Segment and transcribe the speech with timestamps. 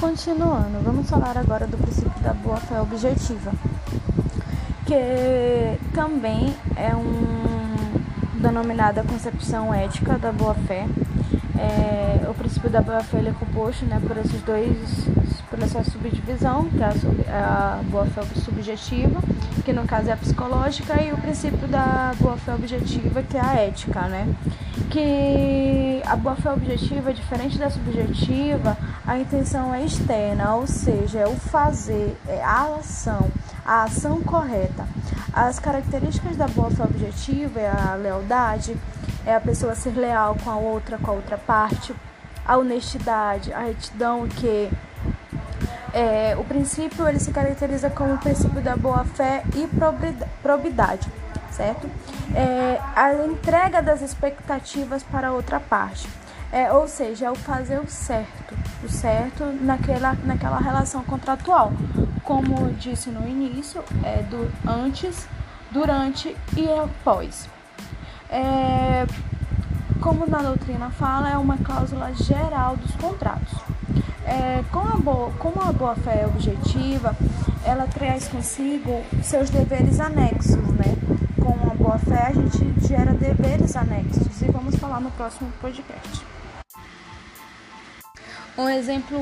[0.00, 3.50] Continuando, vamos falar agora do princípio da boa-fé objetiva,
[4.86, 4.94] que
[5.92, 10.86] também é um denominada concepção ética da boa-fé.
[11.58, 15.08] É, o princípio da boa-fé é composto né, por esses dois,
[15.50, 19.20] por essa subdivisão, que é a, sub, é a boa-fé subjetiva,
[19.64, 23.54] que no caso é a psicológica, e o princípio da boa-fé objetiva, que é a
[23.54, 24.32] ética, né?
[24.90, 31.36] Que a boa-fé objetiva, diferente da subjetiva, a intenção é externa, ou seja, é o
[31.36, 33.30] fazer, é a ação,
[33.64, 34.86] a ação correta.
[35.32, 38.76] As características da boa-fé objetiva é a lealdade,
[39.26, 41.94] é a pessoa ser leal com a outra, com a outra parte,
[42.46, 44.70] a honestidade, a retidão, que
[45.92, 49.68] é, o princípio ele se caracteriza como o princípio da boa-fé e
[50.42, 51.08] probidade,
[51.50, 51.88] certo?
[52.34, 56.08] É, a entrega das expectativas para outra parte.
[56.50, 61.72] É, ou seja, é o fazer o certo, o certo naquela, naquela relação contratual.
[62.24, 65.28] Como disse no início, é do antes,
[65.70, 67.48] durante e após.
[68.30, 69.06] É,
[70.00, 73.54] como na doutrina fala, é uma cláusula geral dos contratos.
[74.24, 77.16] É, com a boa, como a boa-fé é objetiva,
[77.64, 80.94] ela traz consigo seus deveres anexos, né?
[81.98, 86.24] Boa-fé, a gente gera deveres anexos e vamos falar no próximo podcast.
[88.56, 89.18] Um exemplo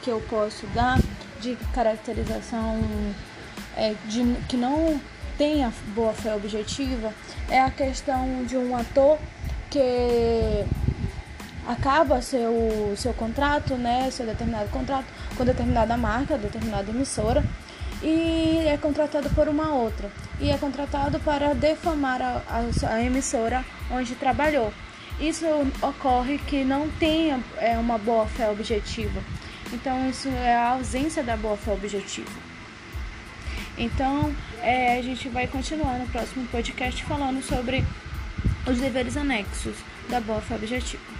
[0.00, 0.98] que eu posso dar
[1.40, 2.80] de caracterização
[3.76, 4.98] é, de, que não
[5.36, 7.12] tem a boa fé objetiva
[7.50, 9.18] é a questão de um ator
[9.68, 10.64] que
[11.66, 17.44] acaba seu, seu contrato, né, seu determinado contrato com determinada marca, determinada emissora
[18.02, 20.10] e é contratado por uma outra
[20.40, 24.72] e é contratado para defamar a, a, a emissora onde trabalhou
[25.20, 25.44] isso
[25.82, 29.20] ocorre que não tenha é, uma boa fé objetiva.
[29.72, 32.30] Então, isso é a ausência da boa fé objetiva.
[33.76, 37.84] Então, é, a gente vai continuar no próximo podcast falando sobre
[38.64, 39.74] os deveres anexos
[40.08, 41.17] da boa fé objetiva.